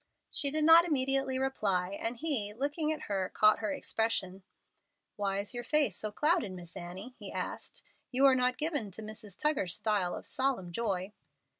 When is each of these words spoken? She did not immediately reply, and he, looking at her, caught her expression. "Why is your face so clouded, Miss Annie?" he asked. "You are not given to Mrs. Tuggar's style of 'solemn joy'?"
She 0.31 0.49
did 0.49 0.63
not 0.63 0.83
immediately 0.83 1.37
reply, 1.37 1.89
and 1.89 2.17
he, 2.17 2.55
looking 2.55 2.91
at 2.91 3.01
her, 3.03 3.29
caught 3.35 3.59
her 3.59 3.71
expression. 3.71 4.41
"Why 5.15 5.37
is 5.37 5.53
your 5.53 5.63
face 5.63 5.95
so 5.95 6.11
clouded, 6.11 6.53
Miss 6.53 6.75
Annie?" 6.75 7.13
he 7.19 7.31
asked. 7.31 7.83
"You 8.09 8.25
are 8.25 8.33
not 8.33 8.57
given 8.57 8.89
to 8.93 9.03
Mrs. 9.03 9.37
Tuggar's 9.37 9.75
style 9.75 10.15
of 10.15 10.25
'solemn 10.25 10.71
joy'?" 10.71 11.13